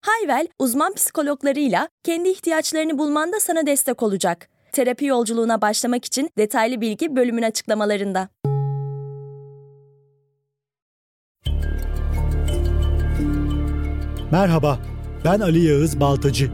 Hayvel, 0.00 0.48
uzman 0.58 0.94
psikologlarıyla 0.94 1.88
kendi 2.04 2.28
ihtiyaçlarını 2.28 2.98
bulmanda 2.98 3.40
sana 3.40 3.66
destek 3.66 4.02
olacak. 4.02 4.48
Terapi 4.72 5.04
yolculuğuna 5.04 5.60
başlamak 5.60 6.04
için 6.04 6.30
detaylı 6.38 6.80
bilgi 6.80 7.16
bölümün 7.16 7.42
açıklamalarında. 7.42 8.28
Merhaba, 14.30 14.78
ben 15.24 15.40
Ali 15.40 15.64
Yağız 15.64 16.00
Baltacı. 16.00 16.50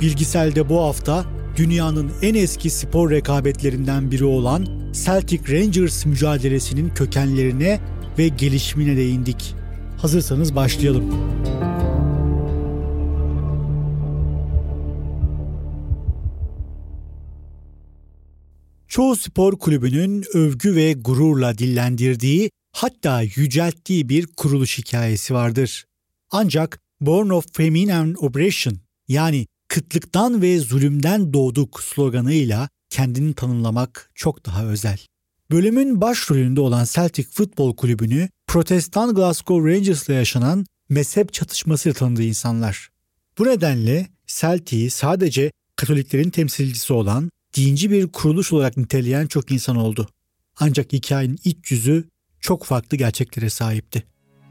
Bilgisel'de 0.00 0.68
bu 0.68 0.80
hafta 0.80 1.24
dünyanın 1.56 2.10
en 2.22 2.34
eski 2.34 2.70
spor 2.70 3.10
rekabetlerinden 3.10 4.10
biri 4.10 4.24
olan 4.24 4.66
Celtic 5.04 5.52
Rangers 5.52 6.06
mücadelesinin 6.06 6.90
kökenlerine 6.90 7.80
ve 8.18 8.28
gelişimine 8.28 8.96
değindik. 8.96 9.54
Hazırsanız 9.98 10.56
başlayalım. 10.56 11.32
Çoğu 18.92 19.16
spor 19.16 19.58
kulübünün 19.58 20.24
övgü 20.34 20.76
ve 20.76 20.92
gururla 20.92 21.58
dillendirdiği 21.58 22.50
hatta 22.72 23.22
yücelttiği 23.22 24.08
bir 24.08 24.26
kuruluş 24.26 24.78
hikayesi 24.78 25.34
vardır. 25.34 25.84
Ancak 26.30 26.80
Born 27.00 27.28
of 27.28 27.52
Famine 27.52 27.94
and 27.94 28.16
Oppression 28.16 28.78
yani 29.08 29.46
kıtlıktan 29.68 30.42
ve 30.42 30.58
zulümden 30.58 31.32
doğduk 31.32 31.82
sloganıyla 31.82 32.68
kendini 32.90 33.34
tanımlamak 33.34 34.10
çok 34.14 34.46
daha 34.46 34.66
özel. 34.66 34.98
Bölümün 35.50 36.00
başrolünde 36.00 36.60
olan 36.60 36.86
Celtic 36.92 37.28
Futbol 37.30 37.76
Kulübü'nü 37.76 38.28
Protestan 38.46 39.14
Glasgow 39.14 39.72
Rangers'la 39.72 40.14
yaşanan 40.14 40.66
mezhep 40.88 41.32
çatışmasıyla 41.32 41.94
tanıdığı 41.94 42.22
insanlar. 42.22 42.90
Bu 43.38 43.46
nedenle 43.46 44.06
Celtic'i 44.26 44.90
sadece 44.90 45.52
Katoliklerin 45.76 46.30
temsilcisi 46.30 46.92
olan 46.92 47.30
dinci 47.56 47.90
bir 47.90 48.08
kuruluş 48.08 48.52
olarak 48.52 48.76
niteleyen 48.76 49.26
çok 49.26 49.52
insan 49.52 49.76
oldu. 49.76 50.08
Ancak 50.60 50.92
hikayenin 50.92 51.38
iç 51.44 51.70
yüzü 51.70 52.04
çok 52.40 52.64
farklı 52.64 52.96
gerçeklere 52.96 53.50
sahipti. 53.50 54.02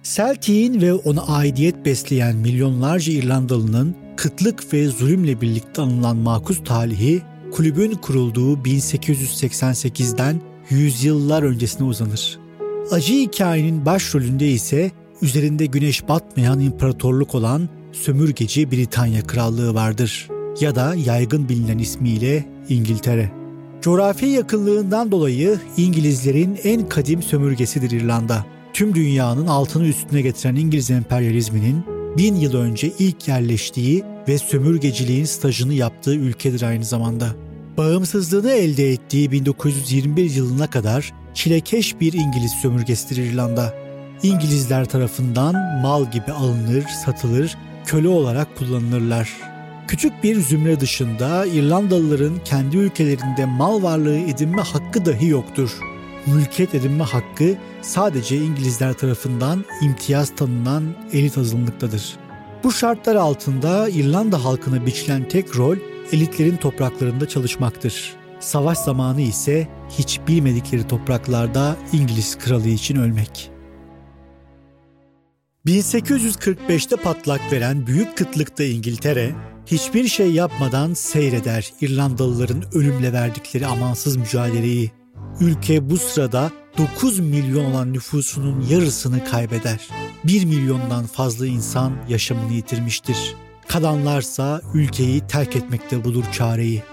Celtic'in 0.04 0.82
ve 0.82 0.94
ona 0.94 1.22
aidiyet 1.22 1.86
besleyen 1.86 2.36
milyonlarca 2.36 3.14
İrlandalı'nın 3.14 3.96
kıtlık 4.18 4.74
ve 4.74 4.88
zulümle 4.88 5.42
birlikte 5.42 5.82
anılan 5.82 6.18
makus 6.18 6.64
talihi 6.64 7.22
kulübün 7.52 7.92
kurulduğu 7.92 8.58
1888'den 8.58 10.42
yüzyıllar 10.70 11.44
öncesine 11.44 11.88
uzanır. 11.88 12.40
Acı 12.92 13.14
hikayenin 13.14 13.86
başrolünde 13.86 14.52
ise 14.52 14.92
üzerinde 15.22 15.66
güneş 15.66 16.08
batmayan 16.08 16.60
imparatorluk 16.60 17.36
olan 17.36 17.70
sömürgeci 17.92 18.72
Britanya 18.72 19.28
Krallığı 19.28 19.74
vardır 19.74 20.28
ya 20.60 20.76
da 20.76 20.96
yaygın 20.96 21.50
bilinen 21.50 21.78
ismiyle 21.78 22.46
İngiltere. 22.70 23.32
Coğrafi 23.82 24.26
yakınlığından 24.26 25.12
dolayı 25.12 25.60
İngilizlerin 25.78 26.60
en 26.64 26.90
kadim 26.90 27.22
sömürgesidir 27.22 27.92
İrlanda. 27.92 28.46
Tüm 28.74 28.96
dünyanın 28.96 29.48
altını 29.48 29.88
üstüne 29.88 30.22
getiren 30.22 30.56
İngiliz 30.56 30.92
emperyalizminin 30.92 31.84
bin 32.18 32.36
yıl 32.36 32.56
önce 32.56 32.92
ilk 33.00 33.28
yerleştiği 33.28 34.04
ve 34.28 34.38
sömürgeciliğin 34.38 35.26
stajını 35.26 35.74
yaptığı 35.74 36.16
ülkedir 36.16 36.62
aynı 36.62 36.86
zamanda. 36.86 37.28
Bağımsızlığını 37.78 38.52
elde 38.52 38.92
ettiği 38.92 39.32
1921 39.32 40.32
yılına 40.32 40.70
kadar 40.70 41.14
çilekeş 41.34 42.00
bir 42.00 42.14
İngiliz 42.14 42.52
sömürgesidir 42.52 43.18
İrlanda. 43.18 43.74
İngilizler 44.24 44.86
tarafından 44.86 45.82
mal 45.82 46.12
gibi 46.12 46.32
alınır, 46.32 46.84
satılır, 47.06 47.58
köle 47.86 48.08
olarak 48.08 48.58
kullanılırlar. 48.58 49.51
Küçük 49.92 50.24
bir 50.24 50.40
zümre 50.40 50.80
dışında 50.80 51.46
İrlandalıların 51.46 52.40
kendi 52.46 52.78
ülkelerinde 52.78 53.46
mal 53.46 53.84
varlığı 53.84 54.18
edinme 54.18 54.62
hakkı 54.62 55.06
dahi 55.06 55.28
yoktur. 55.28 55.80
Mülkiyet 56.26 56.76
edinme 56.76 57.04
hakkı 57.04 57.56
sadece 57.82 58.38
İngilizler 58.38 58.94
tarafından 58.94 59.66
imtiyaz 59.82 60.36
tanınan 60.36 60.84
elit 61.14 61.38
azınlıktadır. 61.38 62.16
Bu 62.64 62.72
şartlar 62.72 63.16
altında 63.16 63.90
İrlanda 63.90 64.46
halkına 64.46 64.86
biçilen 64.86 65.28
tek 65.28 65.58
rol 65.58 65.78
elitlerin 66.12 66.58
topraklarında 66.58 67.28
çalışmaktır. 67.28 68.14
Savaş 68.40 68.78
zamanı 68.78 69.22
ise 69.22 69.68
hiç 69.90 70.20
bilmedikleri 70.28 70.88
topraklarda 70.88 71.78
İngiliz 71.94 72.38
kralı 72.38 72.68
için 72.68 72.96
ölmek. 72.96 73.52
1845'te 75.66 76.96
patlak 76.96 77.52
veren 77.52 77.88
büyük 77.88 78.18
kıtlıkta 78.18 78.64
İngiltere, 78.64 79.36
hiçbir 79.72 80.08
şey 80.08 80.32
yapmadan 80.32 80.94
seyreder 80.94 81.74
İrlandalıların 81.82 82.64
ölümle 82.74 83.14
verdikleri 83.14 83.68
amansız 83.68 84.18
mücadeleyi. 84.18 84.92
Ülke 85.40 85.90
bu 85.90 85.98
sırada 85.98 86.52
9 86.78 87.20
milyon 87.20 87.66
olan 87.66 87.94
nüfusunun 87.94 88.66
yarısını 88.70 89.26
kaybeder. 89.26 89.88
1 90.24 90.46
milyondan 90.46 91.06
fazla 91.06 91.48
insan 91.48 91.94
yaşamını 92.10 92.54
yitirmiştir. 92.54 93.36
Kalanlarsa 93.68 94.62
ülkeyi 94.74 95.22
terk 95.28 95.56
etmekte 95.56 96.04
bulur 96.04 96.24
çareyi. 96.32 96.84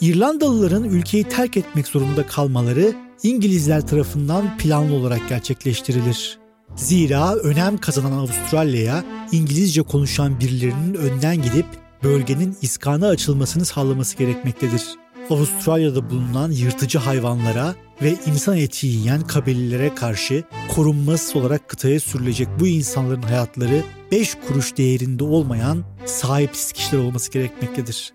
İrlandalıların 0.00 0.84
ülkeyi 0.84 1.24
terk 1.24 1.56
etmek 1.56 1.86
zorunda 1.86 2.26
kalmaları 2.26 2.94
İngilizler 3.22 3.86
tarafından 3.86 4.58
planlı 4.58 4.94
olarak 4.94 5.28
gerçekleştirilir. 5.28 6.38
Zira 6.76 7.34
önem 7.34 7.78
kazanan 7.78 8.12
Avustralya'ya 8.12 9.04
İngilizce 9.32 9.82
konuşan 9.82 10.40
birilerinin 10.40 10.94
önden 10.94 11.36
gidip 11.36 11.66
bölgenin 12.06 12.56
iskana 12.62 13.08
açılmasını 13.08 13.64
sağlaması 13.64 14.16
gerekmektedir. 14.16 14.82
Avustralya'da 15.30 16.10
bulunan 16.10 16.50
yırtıcı 16.50 16.98
hayvanlara 16.98 17.74
ve 18.02 18.16
insan 18.26 18.56
eti 18.56 18.86
yiyen 18.86 19.20
kabilelere 19.20 19.94
karşı 19.94 20.44
korunmasız 20.74 21.36
olarak 21.36 21.68
kıtaya 21.68 22.00
sürülecek 22.00 22.48
bu 22.60 22.66
insanların 22.66 23.22
hayatları 23.22 23.82
5 24.12 24.34
kuruş 24.48 24.76
değerinde 24.76 25.24
olmayan 25.24 25.84
sahipsiz 26.04 26.72
kişiler 26.72 27.02
olması 27.02 27.32
gerekmektedir. 27.32 28.12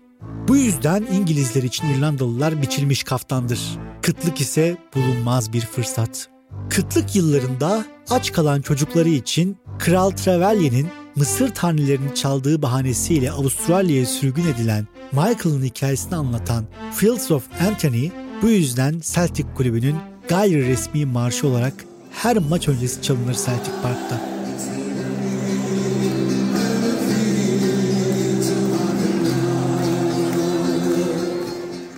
Bu 0.48 0.56
yüzden 0.56 1.06
İngilizler 1.12 1.62
için 1.62 1.86
İrlandalılar 1.88 2.62
biçilmiş 2.62 3.02
kaftandır. 3.02 3.60
Kıtlık 4.02 4.40
ise 4.40 4.76
bulunmaz 4.94 5.52
bir 5.52 5.60
fırsat. 5.60 6.28
Kıtlık 6.70 7.16
yıllarında 7.16 7.84
aç 8.10 8.32
kalan 8.32 8.60
çocukları 8.60 9.08
için 9.08 9.56
Kral 9.78 10.10
Trevelyan'in 10.10 10.88
Mısır 11.16 11.54
tanrılarını 11.54 12.14
çaldığı 12.14 12.62
bahanesiyle 12.62 13.32
Avustralya'ya 13.32 14.06
sürgün 14.06 14.46
edilen 14.46 14.86
Michael'ın 15.12 15.64
hikayesini 15.64 16.14
anlatan 16.14 16.64
Fields 16.94 17.30
of 17.30 17.44
Anthony 17.68 18.10
bu 18.42 18.48
yüzden 18.48 19.00
Celtic 19.14 19.46
kulübünün 19.54 19.96
gayri 20.28 20.68
resmi 20.68 21.06
marşı 21.06 21.48
olarak 21.48 21.74
her 22.10 22.36
maç 22.36 22.68
öncesi 22.68 23.02
çalınır 23.02 23.34
Celtic 23.34 23.72
Park'ta. 23.82 24.32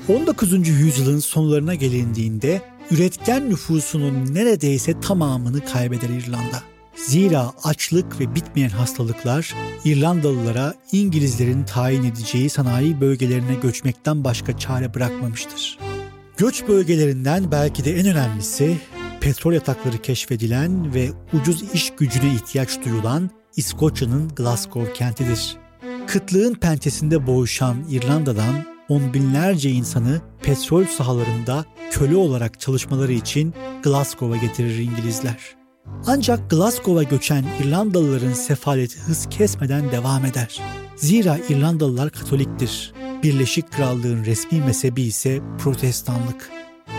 ...19. 0.08 0.68
yüzyılın 0.68 1.18
sonlarına 1.18 1.74
gelindiğinde... 1.74 2.62
...üretken 2.90 3.50
nüfusunun 3.50 4.34
neredeyse 4.34 5.00
tamamını 5.00 5.64
kaybeder 5.64 6.08
İrlanda. 6.08 6.73
Zira 6.96 7.52
açlık 7.64 8.20
ve 8.20 8.34
bitmeyen 8.34 8.68
hastalıklar 8.68 9.54
İrlandalılara 9.84 10.74
İngilizlerin 10.92 11.64
tayin 11.64 12.04
edeceği 12.04 12.50
sanayi 12.50 13.00
bölgelerine 13.00 13.54
göçmekten 13.62 14.24
başka 14.24 14.58
çare 14.58 14.94
bırakmamıştır. 14.94 15.78
Göç 16.36 16.68
bölgelerinden 16.68 17.50
belki 17.50 17.84
de 17.84 17.96
en 18.00 18.06
önemlisi 18.06 18.76
petrol 19.20 19.52
yatakları 19.52 19.98
keşfedilen 19.98 20.94
ve 20.94 21.10
ucuz 21.32 21.74
iş 21.74 21.90
gücüne 21.90 22.34
ihtiyaç 22.34 22.84
duyulan 22.84 23.30
İskoçya'nın 23.56 24.28
Glasgow 24.28 24.92
kentidir. 24.92 25.56
Kıtlığın 26.06 26.54
pençesinde 26.54 27.26
boğuşan 27.26 27.76
İrlanda'dan 27.90 28.64
on 28.88 29.14
binlerce 29.14 29.70
insanı 29.70 30.20
petrol 30.42 30.84
sahalarında 30.84 31.64
köle 31.90 32.16
olarak 32.16 32.60
çalışmaları 32.60 33.12
için 33.12 33.54
Glasgow'a 33.82 34.36
getirir 34.36 34.78
İngilizler. 34.78 35.63
Ancak 36.06 36.50
Glasgow'a 36.50 37.02
göçen 37.02 37.44
İrlandalıların 37.62 38.32
sefaleti 38.32 39.00
hız 39.00 39.28
kesmeden 39.30 39.92
devam 39.92 40.24
eder. 40.24 40.60
Zira 40.96 41.38
İrlandalılar 41.48 42.10
Katoliktir. 42.10 42.92
Birleşik 43.22 43.72
Krallığın 43.72 44.24
resmi 44.24 44.60
mezhebi 44.60 45.02
ise 45.02 45.40
protestanlık. 45.58 46.50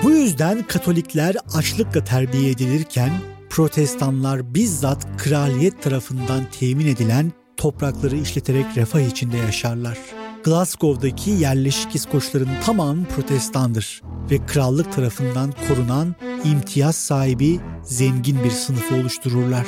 Bu 0.04 0.12
yüzden 0.12 0.64
Katolikler 0.68 1.36
açlıkla 1.54 2.04
terbiye 2.04 2.50
edilirken 2.50 3.12
protestanlar 3.50 4.54
bizzat 4.54 5.18
kraliyet 5.18 5.84
tarafından 5.84 6.44
temin 6.60 6.88
edilen 6.88 7.32
toprakları 7.58 8.16
işleterek 8.16 8.66
refah 8.76 9.00
içinde 9.00 9.38
yaşarlar. 9.38 9.98
Glasgow'daki 10.44 11.32
yerleşik 11.32 11.96
İskoçların 11.96 12.50
tamamı 12.66 13.06
protestandır 13.06 14.02
ve 14.32 14.46
krallık 14.46 14.94
tarafından 14.94 15.54
korunan 15.68 16.16
imtiyaz 16.52 16.96
sahibi 16.96 17.60
zengin 17.84 18.44
bir 18.44 18.52
sınıfı 18.52 18.96
oluştururlar. 18.96 19.66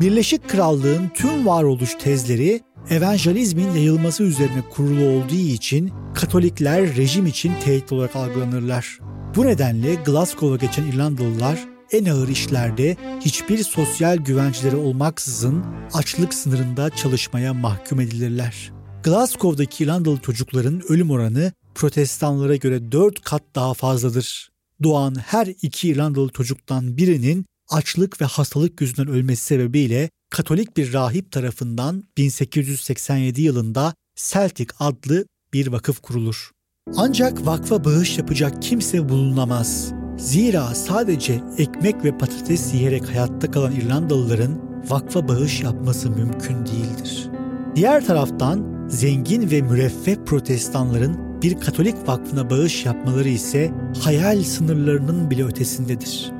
Birleşik 0.00 0.48
Krallığın 0.48 1.08
tüm 1.14 1.46
varoluş 1.46 1.94
tezleri 1.94 2.60
evangelizmin 2.90 3.72
yayılması 3.72 4.22
üzerine 4.22 4.62
kurulu 4.70 5.04
olduğu 5.04 5.34
için 5.34 5.92
Katolikler 6.14 6.96
rejim 6.96 7.26
için 7.26 7.52
tehdit 7.64 7.92
olarak 7.92 8.16
algılanırlar. 8.16 8.98
Bu 9.36 9.46
nedenle 9.46 9.94
Glasgow'a 9.94 10.56
geçen 10.56 10.84
İrlandalılar 10.84 11.58
en 11.92 12.04
ağır 12.04 12.28
işlerde 12.28 12.96
hiçbir 13.20 13.58
sosyal 13.58 14.16
güvençleri 14.16 14.76
olmaksızın 14.76 15.64
açlık 15.94 16.34
sınırında 16.34 16.90
çalışmaya 16.90 17.54
mahkum 17.54 18.00
edilirler. 18.00 18.72
Glasgow'daki 19.02 19.84
İrlandalı 19.84 20.18
çocukların 20.18 20.82
ölüm 20.88 21.10
oranı 21.10 21.52
protestanlara 21.74 22.56
göre 22.56 22.92
4 22.92 23.20
kat 23.20 23.42
daha 23.54 23.74
fazladır. 23.74 24.50
Doğan 24.82 25.14
her 25.14 25.46
iki 25.46 25.88
İrlandalı 25.88 26.32
çocuktan 26.32 26.96
birinin 26.96 27.46
açlık 27.68 28.20
ve 28.20 28.24
hastalık 28.24 28.80
yüzünden 28.80 29.08
ölmesi 29.08 29.44
sebebiyle 29.44 30.10
Katolik 30.30 30.76
bir 30.76 30.92
rahip 30.92 31.32
tarafından 31.32 32.04
1887 32.16 33.42
yılında 33.42 33.94
Celtic 34.16 34.66
adlı 34.78 35.26
bir 35.52 35.66
vakıf 35.66 36.00
kurulur. 36.00 36.50
Ancak 36.96 37.46
vakfa 37.46 37.84
bağış 37.84 38.18
yapacak 38.18 38.62
kimse 38.62 39.08
bulunamaz. 39.08 39.92
Zira 40.18 40.74
sadece 40.74 41.42
ekmek 41.58 42.04
ve 42.04 42.18
patates 42.18 42.74
yiyerek 42.74 43.08
hayatta 43.08 43.50
kalan 43.50 43.72
İrlandalıların 43.72 44.82
vakfa 44.90 45.28
bağış 45.28 45.60
yapması 45.60 46.10
mümkün 46.10 46.66
değildir. 46.66 47.28
Diğer 47.76 48.06
taraftan 48.06 48.86
zengin 48.88 49.50
ve 49.50 49.62
müreffeh 49.62 50.16
protestanların 50.26 51.27
bir 51.42 51.60
Katolik 51.60 52.08
vakfına 52.08 52.50
bağış 52.50 52.86
yapmaları 52.86 53.28
ise 53.28 53.70
hayal 54.04 54.42
sınırlarının 54.42 55.30
bile 55.30 55.44
ötesindedir. 55.44 56.32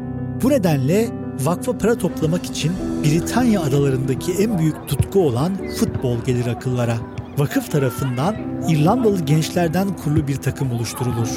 Bu 0.42 0.50
nedenle 0.50 1.08
vakfa 1.40 1.78
para 1.78 1.98
toplamak 1.98 2.44
için 2.44 2.72
Britanya 3.04 3.62
adalarındaki 3.62 4.32
en 4.32 4.58
büyük 4.58 4.88
tutku 4.88 5.20
olan 5.20 5.52
futbol 5.78 6.24
gelir 6.26 6.46
akıllara. 6.46 6.96
Vakıf 7.38 7.70
tarafından 7.70 8.36
İrlandalı 8.68 9.24
gençlerden 9.24 9.96
kurulu 9.96 10.28
bir 10.28 10.36
takım 10.36 10.72
oluşturulur. 10.72 11.28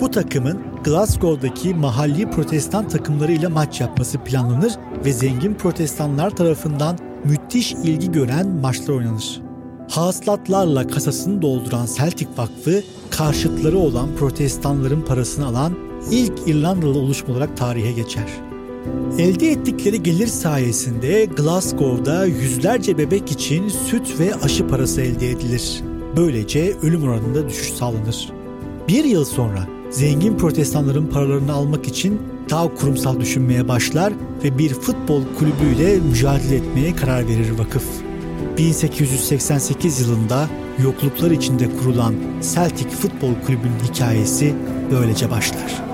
Bu 0.00 0.10
takımın 0.10 0.58
Glasgow'daki 0.84 1.74
mahalli 1.74 2.30
protestan 2.30 2.88
takımlarıyla 2.88 3.50
maç 3.50 3.80
yapması 3.80 4.18
planlanır 4.18 4.72
ve 5.04 5.12
zengin 5.12 5.54
protestanlar 5.54 6.30
tarafından 6.30 6.98
müthiş 7.24 7.72
ilgi 7.72 8.12
gören 8.12 8.48
maçlar 8.48 8.94
oynanır. 8.94 9.43
Hasılatlarla 9.94 10.86
kasasını 10.86 11.42
dolduran 11.42 11.86
Celtic 11.98 12.28
Vakfı 12.36 12.82
karşıtları 13.10 13.78
olan 13.78 14.08
protestanların 14.18 15.02
parasını 15.02 15.46
alan 15.46 15.72
ilk 16.10 16.32
İrlandalı 16.46 16.98
oluşum 16.98 17.30
olarak 17.30 17.56
tarihe 17.56 17.92
geçer. 17.92 18.26
Elde 19.18 19.48
ettikleri 19.48 20.02
gelir 20.02 20.26
sayesinde 20.26 21.24
Glasgow'da 21.24 22.26
yüzlerce 22.26 22.98
bebek 22.98 23.32
için 23.32 23.68
süt 23.68 24.20
ve 24.20 24.34
aşı 24.34 24.68
parası 24.68 25.00
elde 25.00 25.30
edilir. 25.30 25.82
Böylece 26.16 26.76
ölüm 26.82 27.02
oranında 27.02 27.48
düşüş 27.48 27.72
sağlanır. 27.72 28.32
Bir 28.88 29.04
yıl 29.04 29.24
sonra 29.24 29.66
zengin 29.90 30.38
protestanların 30.38 31.06
paralarını 31.06 31.52
almak 31.52 31.86
için 31.88 32.22
daha 32.50 32.74
kurumsal 32.74 33.20
düşünmeye 33.20 33.68
başlar 33.68 34.12
ve 34.44 34.58
bir 34.58 34.74
futbol 34.74 35.22
kulübüyle 35.38 36.00
mücadele 36.00 36.56
etmeye 36.56 36.96
karar 36.96 37.28
verir 37.28 37.50
vakıf. 37.58 38.03
1888 38.58 40.00
yılında 40.00 40.48
yokluklar 40.82 41.30
içinde 41.30 41.76
kurulan 41.78 42.14
Celtic 42.54 42.88
Futbol 42.88 43.34
Kulübü'nün 43.46 43.78
hikayesi 43.92 44.54
böylece 44.90 45.30
başlar. 45.30 45.84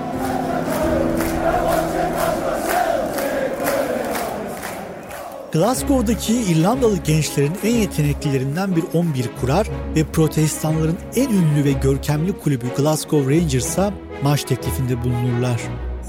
Glasgow'daki 5.51 6.33
İrlandalı 6.33 6.97
gençlerin 6.97 7.53
en 7.63 7.75
yeteneklilerinden 7.75 8.75
bir 8.75 8.83
11 8.93 9.29
kurar 9.41 9.67
ve 9.95 10.03
protestanların 10.03 10.97
en 11.15 11.29
ünlü 11.29 11.65
ve 11.65 11.71
görkemli 11.71 12.39
kulübü 12.39 12.65
Glasgow 12.77 13.35
Rangers'a 13.35 13.93
maç 14.23 14.43
teklifinde 14.43 15.03
bulunurlar. 15.03 15.61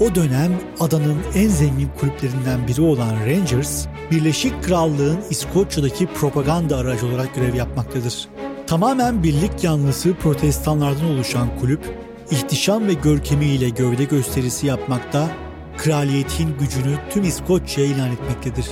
O 0.03 0.15
dönem 0.15 0.51
adanın 0.79 1.17
en 1.35 1.47
zengin 1.47 1.89
kulüplerinden 1.99 2.67
biri 2.67 2.81
olan 2.81 3.15
Rangers, 3.25 3.85
Birleşik 4.11 4.63
Krallığın 4.63 5.19
İskoçya'daki 5.29 6.07
propaganda 6.07 6.77
aracı 6.77 7.05
olarak 7.05 7.35
görev 7.35 7.55
yapmaktadır. 7.55 8.27
Tamamen 8.67 9.23
birlik 9.23 9.63
yanlısı 9.63 10.13
protestanlardan 10.13 11.05
oluşan 11.05 11.59
kulüp, 11.59 11.97
ihtişam 12.31 12.87
ve 12.87 12.93
görkemiyle 12.93 13.69
gövde 13.69 14.03
gösterisi 14.03 14.67
yapmakta, 14.67 15.29
kraliyetin 15.77 16.57
gücünü 16.59 16.95
tüm 17.09 17.23
İskoçya'ya 17.23 17.91
ilan 17.91 18.11
etmektedir. 18.11 18.65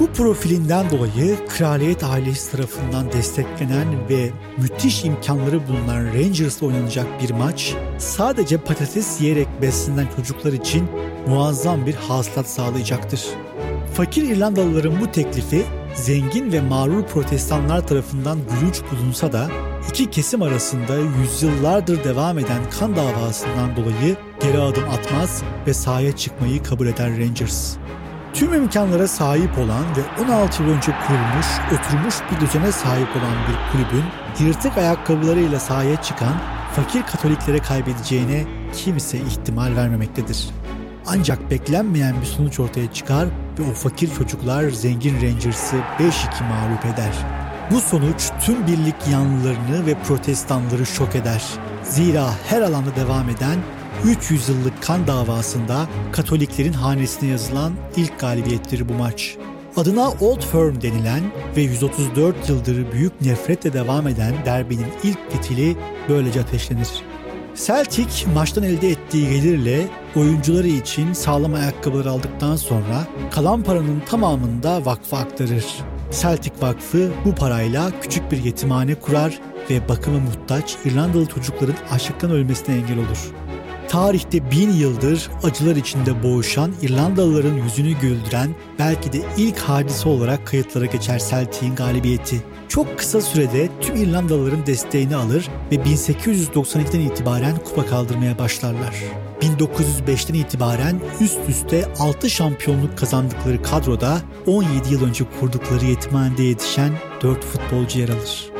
Bu 0.00 0.06
profilinden 0.06 0.90
dolayı 0.90 1.36
kraliyet 1.48 2.04
ailesi 2.04 2.52
tarafından 2.52 3.12
desteklenen 3.12 4.08
ve 4.10 4.30
müthiş 4.58 5.04
imkanları 5.04 5.68
bulunan 5.68 6.04
Rangers'la 6.04 6.66
oynanacak 6.66 7.06
bir 7.22 7.30
maç 7.30 7.74
sadece 7.98 8.58
patates 8.58 9.20
yiyerek 9.20 9.48
beslenen 9.62 10.06
çocuklar 10.16 10.52
için 10.52 10.88
muazzam 11.28 11.86
bir 11.86 11.94
hasılat 11.94 12.48
sağlayacaktır. 12.48 13.24
Fakir 13.94 14.22
İrlandalıların 14.22 15.00
bu 15.00 15.12
teklifi 15.12 15.62
zengin 15.94 16.52
ve 16.52 16.60
mağrur 16.60 17.02
protestanlar 17.02 17.86
tarafından 17.86 18.38
gülünç 18.38 18.82
bulunsa 18.92 19.32
da 19.32 19.50
iki 19.90 20.10
kesim 20.10 20.42
arasında 20.42 20.96
yüzyıllardır 21.20 22.04
devam 22.04 22.38
eden 22.38 22.70
kan 22.80 22.96
davasından 22.96 23.76
dolayı 23.76 24.16
geri 24.42 24.58
adım 24.58 24.84
atmaz 24.90 25.42
ve 25.66 25.74
sahaya 25.74 26.16
çıkmayı 26.16 26.62
kabul 26.62 26.86
eder 26.86 27.10
Rangers. 27.10 27.76
Tüm 28.36 28.54
imkanlara 28.54 29.08
sahip 29.08 29.58
olan 29.58 29.84
ve 29.96 30.22
16 30.24 30.62
yıl 30.62 30.70
önce 30.70 30.92
kurulmuş, 31.06 31.46
oturmuş 31.72 32.14
bir 32.30 32.46
düzene 32.46 32.72
sahip 32.72 33.08
olan 33.16 33.34
bir 33.48 33.72
kulübün 33.72 34.04
yırtık 34.46 34.78
ayakkabılarıyla 34.78 35.60
sahaya 35.60 36.02
çıkan 36.02 36.34
fakir 36.76 37.02
Katoliklere 37.02 37.58
kaybedeceğine 37.58 38.44
kimse 38.72 39.18
ihtimal 39.18 39.76
vermemektedir. 39.76 40.50
Ancak 41.06 41.50
beklenmeyen 41.50 42.20
bir 42.20 42.26
sonuç 42.26 42.60
ortaya 42.60 42.92
çıkar 42.92 43.26
ve 43.58 43.70
o 43.70 43.74
fakir 43.74 44.14
çocuklar 44.14 44.68
zengin 44.68 45.14
Rangers'ı 45.14 45.76
5-2 45.76 45.80
mağlup 46.48 46.84
eder. 46.84 47.12
Bu 47.70 47.80
sonuç 47.80 48.30
tüm 48.40 48.66
birlik 48.66 49.08
yanlılarını 49.12 49.86
ve 49.86 49.94
protestanları 49.94 50.86
şok 50.86 51.14
eder. 51.14 51.42
Zira 51.82 52.30
her 52.48 52.62
alanda 52.62 52.96
devam 52.96 53.28
eden 53.28 53.58
300 54.06 54.48
yıllık 54.48 54.82
kan 54.82 55.06
davasında 55.06 55.86
Katoliklerin 56.12 56.72
hanesine 56.72 57.28
yazılan 57.30 57.72
ilk 57.96 58.20
galibiyettir 58.20 58.88
bu 58.88 58.92
maç. 58.92 59.36
Adına 59.76 60.10
Old 60.10 60.40
Firm 60.40 60.82
denilen 60.82 61.22
ve 61.56 61.60
134 61.60 62.48
yıldır 62.48 62.92
büyük 62.92 63.20
nefretle 63.20 63.72
devam 63.72 64.08
eden 64.08 64.34
derbinin 64.44 64.86
ilk 65.02 65.30
fitili 65.30 65.76
böylece 66.08 66.40
ateşlenir. 66.40 66.88
Celtic 67.66 68.26
maçtan 68.34 68.64
elde 68.64 68.88
ettiği 68.88 69.30
gelirle 69.30 69.88
oyuncuları 70.16 70.68
için 70.68 71.12
sağlam 71.12 71.54
ayakkabılar 71.54 72.06
aldıktan 72.06 72.56
sonra 72.56 73.06
kalan 73.30 73.62
paranın 73.62 74.00
tamamını 74.00 74.62
da 74.62 74.84
vakfa 74.84 75.18
aktarır. 75.18 75.64
Celtic 76.20 76.52
Vakfı 76.62 77.10
bu 77.24 77.34
parayla 77.34 78.00
küçük 78.00 78.32
bir 78.32 78.44
yetimhane 78.44 78.94
kurar 78.94 79.40
ve 79.70 79.88
bakıma 79.88 80.18
muhtaç 80.18 80.76
İrlandalı 80.84 81.26
çocukların 81.26 81.76
açlıktan 81.90 82.30
ölmesine 82.30 82.76
engel 82.76 82.98
olur. 82.98 83.45
Tarihte 83.88 84.50
bin 84.50 84.70
yıldır 84.70 85.30
acılar 85.42 85.76
içinde 85.76 86.22
boğuşan 86.22 86.72
İrlandalıların 86.82 87.54
yüzünü 87.54 87.92
güldüren 88.00 88.50
belki 88.78 89.12
de 89.12 89.18
ilk 89.36 89.58
hadise 89.58 90.08
olarak 90.08 90.46
kayıtlara 90.46 90.86
geçer 90.86 91.22
Celtic'in 91.30 91.74
galibiyeti. 91.74 92.42
Çok 92.68 92.98
kısa 92.98 93.20
sürede 93.20 93.68
tüm 93.80 93.96
İrlandalıların 93.96 94.66
desteğini 94.66 95.16
alır 95.16 95.48
ve 95.72 95.74
1892'den 95.74 97.00
itibaren 97.00 97.56
kupa 97.56 97.86
kaldırmaya 97.86 98.38
başlarlar. 98.38 98.94
1905'ten 99.40 100.34
itibaren 100.34 101.00
üst 101.20 101.38
üste 101.48 101.88
6 101.98 102.30
şampiyonluk 102.30 102.98
kazandıkları 102.98 103.62
kadroda 103.62 104.18
17 104.46 104.92
yıl 104.92 105.04
önce 105.04 105.24
kurdukları 105.40 105.84
yetimhanede 105.84 106.42
yetişen 106.42 106.92
4 107.22 107.44
futbolcu 107.44 107.98
yer 107.98 108.08
alır. 108.08 108.50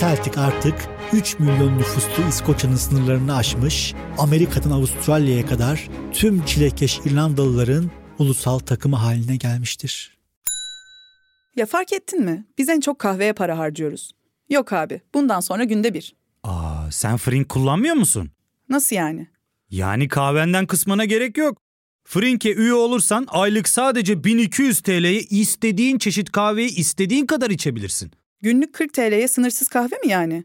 Celtic 0.00 0.40
artık 0.40 0.74
3 1.12 1.38
milyon 1.38 1.78
nüfuslu 1.78 2.28
İskoçya'nın 2.28 2.76
sınırlarını 2.76 3.36
aşmış, 3.36 3.94
Amerika'dan 4.18 4.70
Avustralya'ya 4.70 5.46
kadar 5.46 5.88
tüm 6.12 6.44
çilekeş 6.44 6.98
İrlandalıların 7.04 7.90
ulusal 8.18 8.58
takımı 8.58 8.96
haline 8.96 9.36
gelmiştir. 9.36 10.18
Ya 11.56 11.66
fark 11.66 11.92
ettin 11.92 12.24
mi? 12.24 12.46
Biz 12.58 12.68
en 12.68 12.80
çok 12.80 12.98
kahveye 12.98 13.32
para 13.32 13.58
harcıyoruz. 13.58 14.12
Yok 14.48 14.72
abi, 14.72 15.00
bundan 15.14 15.40
sonra 15.40 15.64
günde 15.64 15.94
bir. 15.94 16.14
Aa 16.44 16.90
sen 16.90 17.16
Frink 17.16 17.48
kullanmıyor 17.48 17.94
musun? 17.94 18.30
Nasıl 18.68 18.96
yani? 18.96 19.26
Yani 19.70 20.08
kahvenden 20.08 20.66
kısmına 20.66 21.04
gerek 21.04 21.36
yok. 21.38 21.58
Frink'e 22.04 22.54
üye 22.54 22.74
olursan 22.74 23.26
aylık 23.28 23.68
sadece 23.68 24.24
1200 24.24 24.80
TL'ye 24.80 25.20
istediğin 25.20 25.98
çeşit 25.98 26.32
kahveyi 26.32 26.74
istediğin 26.76 27.26
kadar 27.26 27.50
içebilirsin. 27.50 28.10
Günlük 28.42 28.72
40 28.72 28.92
TL'ye 28.94 29.28
sınırsız 29.28 29.68
kahve 29.68 29.96
mi 30.04 30.08
yani? 30.08 30.44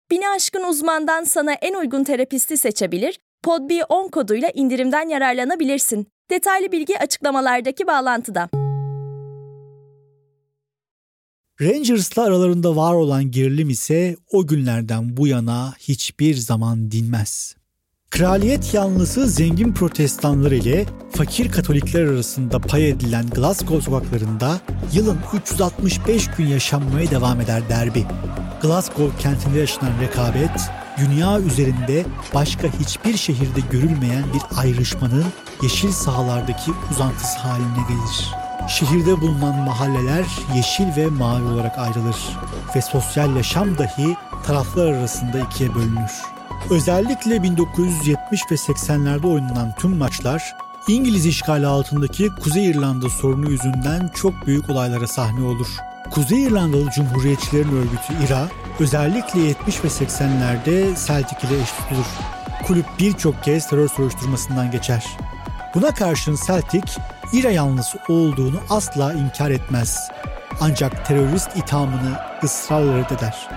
Bini 0.11 0.29
aşkın 0.29 0.63
uzmandan 0.63 1.23
sana 1.23 1.53
en 1.53 1.73
uygun 1.73 2.03
terapisti 2.03 2.57
seçebilir, 2.57 3.19
podb10 3.45 4.11
koduyla 4.11 4.49
indirimden 4.53 5.09
yararlanabilirsin. 5.09 6.07
Detaylı 6.29 6.71
bilgi 6.71 6.99
açıklamalardaki 6.99 7.87
bağlantıda. 7.87 8.49
Rangers'la 11.61 12.23
aralarında 12.23 12.75
var 12.75 12.93
olan 12.93 13.31
gerilim 13.31 13.69
ise 13.69 14.15
o 14.31 14.47
günlerden 14.47 15.17
bu 15.17 15.27
yana 15.27 15.73
hiçbir 15.79 16.35
zaman 16.35 16.91
dinmez. 16.91 17.55
Kraliyet 18.11 18.73
yanlısı 18.73 19.27
zengin 19.27 19.73
protestanlar 19.73 20.51
ile 20.51 20.85
fakir 21.11 21.51
katolikler 21.51 22.05
arasında 22.05 22.59
pay 22.59 22.89
edilen 22.89 23.25
Glasgow 23.27 23.81
sokaklarında 23.81 24.59
yılın 24.93 25.17
365 25.33 26.27
gün 26.27 26.47
yaşanmaya 26.47 27.11
devam 27.11 27.41
eder 27.41 27.69
derbi. 27.69 28.05
Glasgow 28.61 29.17
kentinde 29.19 29.59
yaşanan 29.59 30.01
rekabet, 30.01 30.69
dünya 30.97 31.39
üzerinde 31.39 32.05
başka 32.33 32.67
hiçbir 32.79 33.17
şehirde 33.17 33.59
görülmeyen 33.71 34.23
bir 34.33 34.57
ayrışmanın 34.57 35.25
yeşil 35.63 35.91
sahalardaki 35.91 36.71
uzantısı 36.91 37.39
haline 37.39 37.87
gelir. 37.89 38.29
Şehirde 38.69 39.21
bulunan 39.21 39.55
mahalleler 39.55 40.25
yeşil 40.55 40.95
ve 40.97 41.07
mavi 41.07 41.45
olarak 41.45 41.77
ayrılır 41.77 42.17
ve 42.75 42.81
sosyal 42.81 43.35
yaşam 43.35 43.77
dahi 43.77 44.15
taraflar 44.45 44.87
arasında 44.87 45.39
ikiye 45.39 45.75
bölünür. 45.75 46.30
Özellikle 46.69 47.43
1970 47.43 48.41
ve 48.51 48.55
80'lerde 48.55 49.27
oynanan 49.27 49.75
tüm 49.79 49.97
maçlar 49.97 50.55
İngiliz 50.87 51.25
işgali 51.25 51.67
altındaki 51.67 52.29
Kuzey 52.43 52.69
İrlanda 52.69 53.09
sorunu 53.09 53.51
yüzünden 53.51 54.09
çok 54.15 54.47
büyük 54.47 54.69
olaylara 54.69 55.07
sahne 55.07 55.45
olur. 55.45 55.67
Kuzey 56.11 56.43
İrlandalı 56.43 56.89
Cumhuriyetçilerin 56.89 57.75
örgütü 57.75 58.25
IRA 58.27 58.49
özellikle 58.79 59.39
70 59.39 59.83
ve 59.83 59.87
80'lerde 59.87 61.07
Celtic 61.07 61.47
ile 61.47 61.61
eş 61.61 61.71
tutulur. 61.71 62.05
Kulüp 62.67 62.85
birçok 62.99 63.43
kez 63.43 63.69
terör 63.69 63.87
soruşturmasından 63.87 64.71
geçer. 64.71 65.05
Buna 65.75 65.93
karşın 65.93 66.37
Celtic, 66.47 66.91
İRA 67.33 67.51
yanlısı 67.51 67.99
olduğunu 68.09 68.59
asla 68.69 69.13
inkar 69.13 69.51
etmez. 69.51 70.11
Ancak 70.61 71.05
terörist 71.05 71.57
ithamını 71.57 72.19
ısrarla 72.43 72.97
reddeder. 72.97 73.49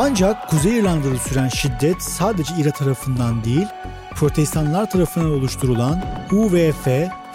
Ancak 0.00 0.48
Kuzey 0.48 0.78
İrlanda'da 0.78 1.18
süren 1.18 1.48
şiddet 1.48 2.02
sadece 2.02 2.54
İRA 2.58 2.70
tarafından 2.70 3.44
değil, 3.44 3.66
protestanlar 4.14 4.90
tarafından 4.90 5.30
oluşturulan 5.30 6.04
UVF 6.32 6.86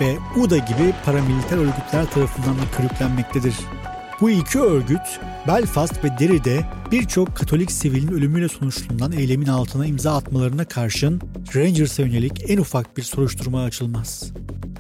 ve 0.02 0.18
UDA 0.38 0.58
gibi 0.58 0.94
paramiliter 1.06 1.58
örgütler 1.58 2.12
tarafından 2.14 2.56
da 2.56 2.62
körüklenmektedir. 2.78 3.56
Bu 4.22 4.30
iki 4.30 4.60
örgüt 4.60 5.20
Belfast 5.48 6.04
ve 6.04 6.10
Derry'de 6.20 6.66
birçok 6.92 7.36
Katolik 7.36 7.72
sivilin 7.72 8.12
ölümüyle 8.12 8.50
sonuçlanan 8.50 9.12
eylemin 9.12 9.48
altına 9.48 9.86
imza 9.86 10.16
atmalarına 10.16 10.66
karşın 10.66 11.22
Rangers'a 11.56 12.02
yönelik 12.02 12.50
en 12.50 12.58
ufak 12.58 12.98
bir 12.98 13.04
soruşturma 13.04 13.64
açılmaz. 13.64 14.32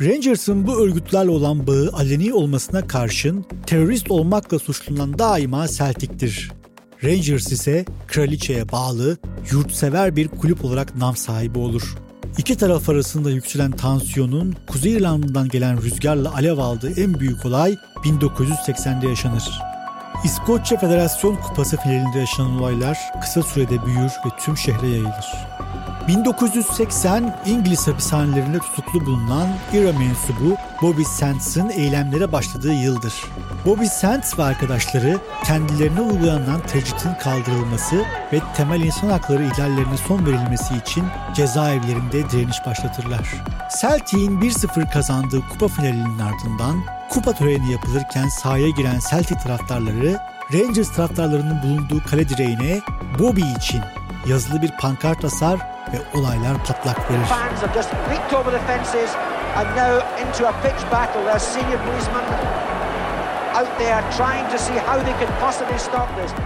Rangers'ın 0.01 0.67
bu 0.67 0.83
örgütlerle 0.83 1.31
olan 1.31 1.67
bağı 1.67 1.89
aleni 1.93 2.33
olmasına 2.33 2.87
karşın 2.87 3.45
terörist 3.65 4.11
olmakla 4.11 4.59
suçlanan 4.59 5.19
daima 5.19 5.67
Celtic'tir. 5.67 6.62
Rangers 7.03 7.51
ise 7.51 7.86
kraliçeye 8.07 8.72
bağlı, 8.72 9.17
yurtsever 9.51 10.15
bir 10.15 10.27
kulüp 10.27 10.65
olarak 10.65 10.95
nam 10.95 11.15
sahibi 11.15 11.60
olur. 11.60 11.95
İki 12.38 12.57
taraf 12.57 12.89
arasında 12.89 13.29
yükselen 13.29 13.72
tansiyonun 13.72 14.55
Kuzey 14.67 14.93
İrlanda'dan 14.93 15.50
gelen 15.50 15.81
rüzgarla 15.81 16.33
alev 16.33 16.57
aldığı 16.57 17.01
en 17.01 17.19
büyük 17.19 17.45
olay 17.45 17.75
1980'de 17.95 19.07
yaşanır. 19.07 19.60
İskoçya 20.24 20.79
Federasyon 20.79 21.36
Kupası 21.36 21.77
finalinde 21.77 22.19
yaşanan 22.19 22.60
olaylar 22.60 22.98
kısa 23.22 23.43
sürede 23.43 23.86
büyür 23.86 24.12
ve 24.25 24.29
tüm 24.39 24.57
şehre 24.57 24.88
yayılır. 24.88 25.25
1980 26.07 27.39
İngiliz 27.45 27.88
hapishanelerinde 27.88 28.60
tutuklu 28.60 29.05
bulunan 29.05 29.48
IRA 29.74 30.00
mensubu 30.00 30.55
Bobby 30.81 31.03
Sands'ın 31.03 31.69
eylemlere 31.69 32.31
başladığı 32.31 32.74
yıldır. 32.74 33.13
Bobby 33.65 33.86
Sands 33.86 34.39
ve 34.39 34.43
arkadaşları 34.43 35.17
kendilerine 35.45 36.01
uygulanan 36.01 36.62
tecritin 36.67 37.13
kaldırılması 37.13 37.95
ve 38.33 38.39
temel 38.57 38.81
insan 38.81 39.10
hakları 39.10 39.43
ihlallerine 39.43 39.98
son 40.07 40.25
verilmesi 40.25 40.77
için 40.77 41.03
cezaevlerinde 41.36 42.29
direniş 42.29 42.57
başlatırlar. 42.65 43.43
Celtic'in 43.81 44.41
1-0 44.41 44.91
kazandığı 44.91 45.41
kupa 45.50 45.67
finalinin 45.67 46.19
ardından 46.19 46.83
kupa 47.10 47.33
töreni 47.33 47.72
yapılırken 47.72 48.27
sahaya 48.27 48.69
giren 48.69 49.00
Celtic 49.10 49.39
taraftarları 49.39 50.17
Rangers 50.53 50.95
taraftarlarının 50.95 51.63
bulunduğu 51.63 52.03
kale 52.10 52.29
direğine 52.29 52.81
Bobby 53.19 53.41
için 53.57 53.81
yazılı 54.27 54.62
bir 54.62 54.72
pankart 54.72 55.25
asar 55.25 55.73
ve 55.93 56.19
olaylar 56.19 56.57
patlak 56.67 57.11
verir. 57.11 57.21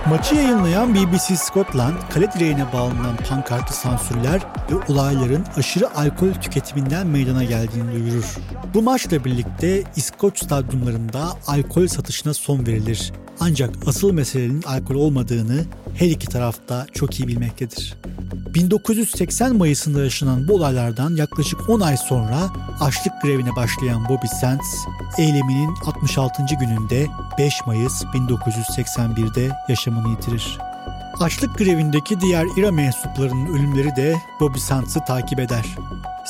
Maçı 0.09 0.35
yayınlayan 0.35 0.95
BBC 0.95 1.35
Scotland 1.35 1.95
kale 2.13 2.31
direğine 2.31 2.73
bağlanan 2.73 3.15
pankartı 3.29 3.73
sansürler 3.73 4.41
ve 4.71 4.93
olayların 4.93 5.45
aşırı 5.57 5.97
alkol 5.97 6.33
tüketiminden 6.33 7.07
meydana 7.07 7.43
geldiğini 7.43 7.91
duyurur. 7.91 8.35
Bu 8.73 8.81
maçla 8.81 9.25
birlikte 9.25 9.83
İskoç 9.95 10.43
stadyumlarında 10.43 11.19
alkol 11.47 11.87
satışına 11.87 12.33
son 12.33 12.65
verilir. 12.67 13.13
Ancak 13.39 13.75
asıl 13.87 14.11
meselenin 14.11 14.61
alkol 14.61 14.95
olmadığını 14.95 15.65
her 15.95 16.07
iki 16.09 16.27
tarafta 16.27 16.87
çok 16.93 17.19
iyi 17.19 17.27
bilmektedir. 17.27 17.97
1980 18.53 19.55
Mayıs'ında 19.55 20.03
yaşanan 20.03 20.47
bu 20.47 20.53
olaylardan 20.53 21.15
yaklaşık 21.15 21.69
10 21.69 21.79
ay 21.79 21.97
sonra 21.97 22.39
açlık 22.79 23.13
grevine 23.21 23.55
başlayan 23.55 24.09
Bobby 24.09 24.27
Sands, 24.41 24.75
eyleminin 25.17 25.75
66. 25.85 26.43
gününde 26.59 27.07
5 27.37 27.53
Mayıs 27.65 28.03
1981'de 28.03 29.51
yaşamını 29.69 30.09
yitirir. 30.09 30.57
Açlık 31.19 31.57
grevindeki 31.57 32.19
diğer 32.21 32.45
İRA 32.57 32.71
mensuplarının 32.71 33.45
ölümleri 33.45 33.95
de 33.95 34.15
Bobby 34.39 34.59
Sands'ı 34.59 34.99
takip 35.07 35.39
eder. 35.39 35.65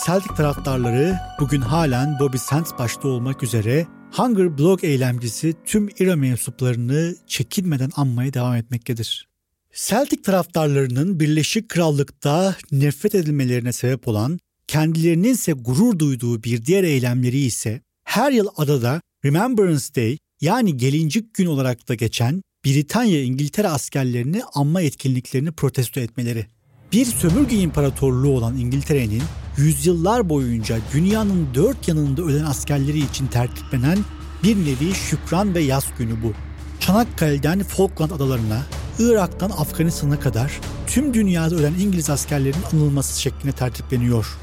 Celtic 0.05 0.35
taraftarları 0.35 1.19
bugün 1.39 1.61
halen 1.61 2.19
Bobby 2.19 2.37
Sands 2.37 2.71
başta 2.79 3.07
olmak 3.07 3.43
üzere 3.43 3.87
Hunger 4.11 4.57
Blog 4.57 4.83
eylemcisi 4.83 5.53
tüm 5.65 5.89
İRA 5.99 6.15
mensuplarını 6.15 7.15
çekinmeden 7.27 7.91
anmaya 7.95 8.33
devam 8.33 8.55
etmektedir. 8.55 9.27
Celtic 9.73 10.21
taraftarlarının 10.21 11.19
Birleşik 11.19 11.69
Krallık'ta 11.69 12.55
nefret 12.71 13.15
edilmelerine 13.15 13.73
sebep 13.73 14.07
olan, 14.07 14.39
kendilerinin 14.67 15.33
ise 15.33 15.51
gurur 15.51 15.99
duyduğu 15.99 16.43
bir 16.43 16.65
diğer 16.65 16.83
eylemleri 16.83 17.39
ise 17.39 17.81
her 18.03 18.31
yıl 18.31 18.47
adada 18.57 19.01
Remembrance 19.25 19.95
Day 19.95 20.17
yani 20.41 20.77
gelincik 20.77 21.33
gün 21.33 21.45
olarak 21.45 21.89
da 21.89 21.95
geçen 21.95 22.41
Britanya 22.67 23.23
İngiltere 23.23 23.67
askerlerini 23.67 24.41
anma 24.53 24.81
etkinliklerini 24.81 25.51
protesto 25.51 25.99
etmeleri. 25.99 26.45
Bir 26.91 27.05
sömürge 27.05 27.55
imparatorluğu 27.55 28.29
olan 28.29 28.57
İngiltere'nin 28.57 29.23
yüzyıllar 29.57 30.29
boyunca 30.29 30.77
dünyanın 30.93 31.47
dört 31.53 31.87
yanında 31.87 32.21
ölen 32.21 32.43
askerleri 32.43 32.99
için 32.99 33.27
tertiplenen 33.27 33.97
bir 34.43 34.55
nevi 34.55 34.93
şükran 34.93 35.55
ve 35.55 35.59
yaz 35.59 35.85
günü 35.97 36.23
bu. 36.23 36.33
Çanakkale'den 36.79 37.59
Falkland 37.63 38.11
adalarına, 38.11 38.65
Irak'tan 38.99 39.49
Afganistan'a 39.49 40.19
kadar 40.19 40.59
tüm 40.87 41.13
dünyada 41.13 41.55
ölen 41.55 41.73
İngiliz 41.73 42.09
askerlerinin 42.09 42.63
anılması 42.73 43.21
şeklinde 43.21 43.51
tertipleniyor. 43.51 44.37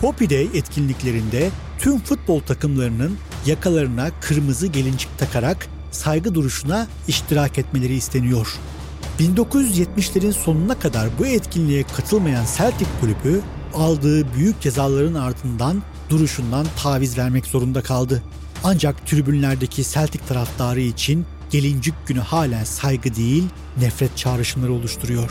Poppy 0.00 0.24
Day 0.30 0.48
etkinliklerinde 0.54 1.50
tüm 1.78 1.98
futbol 1.98 2.40
takımlarının 2.40 3.16
yakalarına 3.46 4.10
kırmızı 4.20 4.66
gelincik 4.66 5.18
takarak 5.18 5.73
saygı 5.94 6.34
duruşuna 6.34 6.86
iştirak 7.08 7.58
etmeleri 7.58 7.94
isteniyor. 7.94 8.58
1970'lerin 9.20 10.32
sonuna 10.32 10.78
kadar 10.78 11.08
bu 11.18 11.26
etkinliğe 11.26 11.82
katılmayan 11.82 12.44
Celtic 12.56 12.86
kulübü 13.00 13.40
aldığı 13.74 14.34
büyük 14.34 14.60
cezaların 14.60 15.14
ardından 15.14 15.82
duruşundan 16.10 16.66
taviz 16.82 17.18
vermek 17.18 17.46
zorunda 17.46 17.82
kaldı. 17.82 18.22
Ancak 18.64 19.06
tribünlerdeki 19.06 19.84
Celtic 19.84 20.24
taraftarı 20.28 20.80
için 20.80 21.26
gelincik 21.50 21.94
günü 22.06 22.20
halen 22.20 22.64
saygı 22.64 23.14
değil, 23.14 23.44
nefret 23.80 24.16
çağrışımları 24.16 24.72
oluşturuyor. 24.72 25.30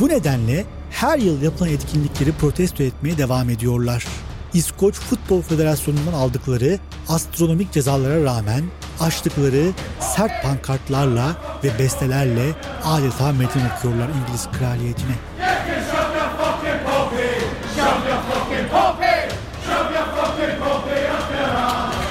Bu 0.00 0.08
nedenle 0.08 0.64
her 0.90 1.18
yıl 1.18 1.42
yapılan 1.42 1.70
etkinlikleri 1.70 2.32
protesto 2.32 2.82
etmeye 2.82 3.18
devam 3.18 3.50
ediyorlar. 3.50 4.06
İskoç 4.54 4.94
Futbol 4.94 5.42
Federasyonu'ndan 5.42 6.12
aldıkları 6.12 6.78
astronomik 7.08 7.72
cezalara 7.72 8.24
rağmen 8.24 8.64
açtıkları 9.02 9.70
sert 10.00 10.42
pankartlarla 10.42 11.36
ve 11.64 11.78
bestelerle 11.78 12.52
adeta 12.84 13.32
metin 13.32 13.62
okuyorlar 13.76 14.08
İngiliz 14.08 14.48
kraliyetine. 14.58 15.14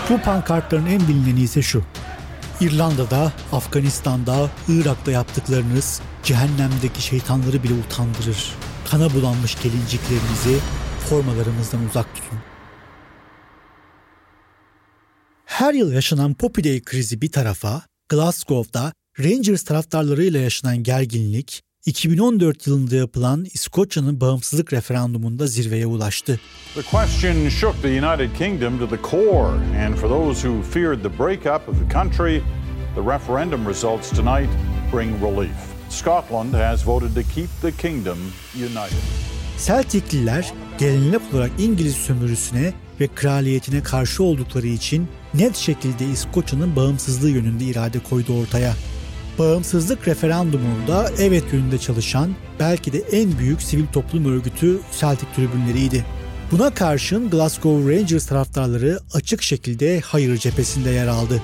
Bu 0.10 0.22
pankartların 0.22 0.86
en 0.86 1.08
bilineni 1.08 1.42
ise 1.42 1.62
şu. 1.62 1.84
İrlanda'da, 2.62 3.32
Afganistan'da, 3.52 4.50
Irak'ta 4.68 5.12
yaptıklarınız 5.12 6.02
cehennemdeki 6.24 7.02
şeytanları 7.02 7.64
bile 7.64 7.74
utandırır. 7.74 8.52
Kana 8.92 9.14
bulanmış 9.14 9.62
gelinciklerinizi 9.64 10.58
formalarımızdan 11.10 11.86
uzak 11.90 12.16
tutun. 12.16 12.51
Her 15.62 15.74
yıl 15.74 15.92
yaşanan 15.92 16.34
Poppy 16.34 16.64
Day 16.64 16.82
krizi 16.82 17.22
bir 17.22 17.32
tarafa, 17.32 17.82
Glasgow'da 18.10 18.94
Rangers 19.20 19.64
taraftarlarıyla 19.64 20.40
yaşanan 20.40 20.84
gerginlik 20.84 21.62
2014 21.86 22.68
yılında 22.68 22.96
yapılan 22.96 23.46
İskoçya'nın 23.54 24.22
bağımsızlık 24.22 24.74
referandumunda 24.74 25.48
zirveye 25.48 25.86
ulaştı. 25.86 26.40
The 26.76 26.82
question 26.82 27.50
shook 27.50 27.82
the 27.82 27.88
United 27.88 28.38
Kingdom 28.38 28.80
to 28.80 28.90
the 28.90 29.02
core, 29.10 29.86
and 29.86 29.96
for 29.96 30.10
those 30.10 30.48
who 30.48 30.64
feared 30.64 31.02
the 31.04 31.20
breakup 31.20 31.70
of 31.70 31.76
the 31.80 32.00
country, 32.00 32.42
the 32.96 33.14
referendum 33.14 33.68
results 33.68 34.10
tonight 34.10 34.50
bring 34.94 35.24
relief. 35.24 35.58
Scotland 35.90 36.54
has 36.54 36.88
voted 36.88 37.16
to 37.16 37.32
keep 37.36 37.50
the 37.62 37.72
kingdom 37.72 38.18
united. 38.56 39.02
Celticliler 39.68 40.54
geleneksel 40.78 41.34
olarak 41.34 41.52
İngiliz 41.60 41.96
sömürüsüne 41.96 42.74
ve 43.00 43.08
kraliyetine 43.08 43.84
karşı 43.84 44.24
oldukları 44.24 44.68
için 44.68 45.08
net 45.34 45.56
şekilde 45.56 46.06
İskoçya'nın 46.06 46.76
bağımsızlığı 46.76 47.30
yönünde 47.30 47.64
irade 47.66 48.00
koydu 48.00 48.40
ortaya. 48.40 48.74
Bağımsızlık 49.40 50.08
referandumunda 50.08 51.12
evet 51.20 51.44
yönünde 51.54 51.78
çalışan 51.78 52.36
belki 52.60 52.94
de 52.94 53.00
en 53.00 53.38
büyük 53.38 53.62
sivil 53.62 53.88
toplum 53.88 54.26
örgütü 54.26 54.80
Celtic 55.00 55.28
tribünleriydi. 55.36 56.06
Buna 56.52 56.74
karşın 56.74 57.30
Glasgow 57.30 57.96
Rangers 57.96 58.26
taraftarları 58.26 59.00
açık 59.14 59.42
şekilde 59.42 60.00
hayır 60.00 60.38
cephesinde 60.38 60.90
yer 60.90 61.08
aldı. 61.08 61.42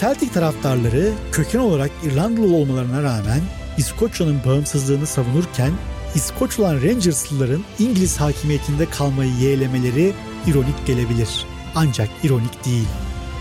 Celtic 0.00 0.32
taraftarları 0.32 1.12
köken 1.32 1.58
olarak 1.58 1.90
İrlandalı 2.04 2.56
olmalarına 2.56 3.02
rağmen 3.02 3.40
İskoçya'nın 3.78 4.40
bağımsızlığını 4.46 5.06
savunurken 5.06 5.72
İskoç 6.14 6.58
olan 6.58 6.82
Rangerslıların 6.82 7.64
İngiliz 7.78 8.20
hakimiyetinde 8.20 8.90
kalmayı 8.90 9.32
yeğlemeleri 9.32 10.12
ironik 10.46 10.86
gelebilir. 10.86 11.46
Ancak 11.74 12.08
ironik 12.22 12.64
değil. 12.64 12.88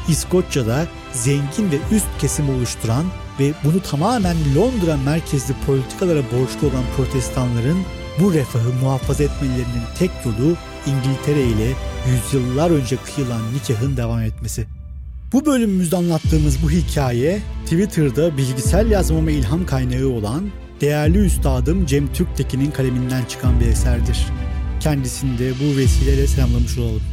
İskoçya'da 0.08 0.88
zengin 1.14 1.72
ve 1.72 1.78
üst 1.92 2.08
kesim 2.20 2.50
oluşturan 2.50 3.06
ve 3.40 3.54
bunu 3.64 3.82
tamamen 3.82 4.38
Londra 4.56 4.98
merkezli 4.98 5.54
politikalara 5.66 6.20
borçlu 6.20 6.68
olan 6.68 6.84
protestanların 6.98 7.78
bu 8.20 8.34
refahı 8.34 8.74
muhafaza 8.82 9.24
etmelerinin 9.24 9.84
tek 10.00 10.12
yolu 10.26 10.56
İngiltere 10.88 11.44
ile 11.44 11.74
yüzyıllar 12.08 12.72
önce 12.72 12.98
kıyılan 12.98 13.42
nikahın 13.54 13.98
devam 13.98 14.22
etmesi. 14.22 14.66
Bu 15.34 15.46
bölümümüzde 15.46 15.96
anlattığımız 15.96 16.64
bu 16.64 16.72
hikaye 16.72 17.42
Twitter'da 17.66 18.38
bilgisel 18.38 18.92
yazmama 18.92 19.32
ilham 19.32 19.66
kaynağı 19.66 20.08
olan 20.08 20.44
değerli 20.82 21.18
üstadım 21.18 21.86
Cem 21.86 22.14
Türktekin'in 22.14 22.72
kaleminden 22.72 23.26
çıkan 23.26 23.60
bir 23.60 23.66
eserdir. 23.66 24.28
Kendisini 24.80 25.40
de 25.40 25.52
bu 25.52 25.78
vesileyle 25.78 26.28
selamlamış 26.28 26.78
olalım. 26.78 27.13